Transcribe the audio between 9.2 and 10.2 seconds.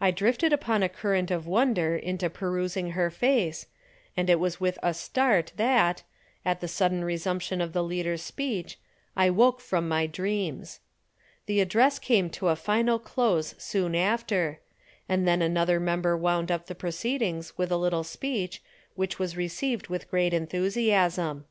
woke from my